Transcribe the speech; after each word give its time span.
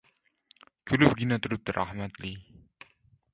kulibgina 0.91 1.39
turibdi 1.43 1.77
rahmatli. 1.79 2.33